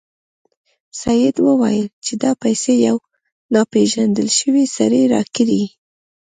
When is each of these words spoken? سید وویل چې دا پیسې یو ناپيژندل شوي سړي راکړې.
سید 1.01 1.35
وویل 1.47 1.87
چې 2.05 2.13
دا 2.23 2.31
پیسې 2.43 2.73
یو 2.87 2.97
ناپيژندل 3.53 4.27
شوي 4.39 4.65
سړي 4.77 5.01
راکړې. 5.15 5.63